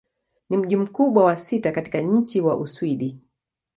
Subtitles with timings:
[0.49, 3.19] Ni mji mkubwa wa sita katika nchi wa Uswidi.